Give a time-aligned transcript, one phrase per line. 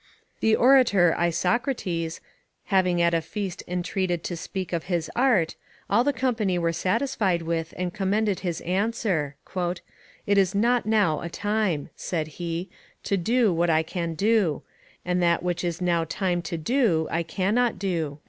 [0.39, 2.21] The orator Isocrates,
[2.71, 5.55] being at a feast entreated to speak of his art,
[5.91, 9.35] all the company were satisfied with and commended his answer:
[10.25, 12.67] "It is not now a time," said he,
[13.03, 14.63] "to do what I can do;
[15.05, 18.17] and that which it is now time to do, I cannot do."